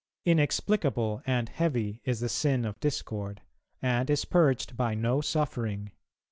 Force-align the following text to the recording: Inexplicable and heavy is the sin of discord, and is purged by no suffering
Inexplicable 0.25 1.21
and 1.27 1.47
heavy 1.47 2.01
is 2.05 2.21
the 2.21 2.27
sin 2.27 2.65
of 2.65 2.79
discord, 2.79 3.43
and 3.83 4.09
is 4.09 4.25
purged 4.25 4.75
by 4.75 4.95
no 4.95 5.21
suffering 5.21 5.91